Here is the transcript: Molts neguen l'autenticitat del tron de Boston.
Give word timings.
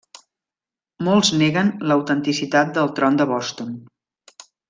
Molts 1.07 1.29
neguen 1.41 1.69
l'autenticitat 1.91 2.73
del 2.79 2.91
tron 3.01 3.21
de 3.21 3.29
Boston. 3.35 3.77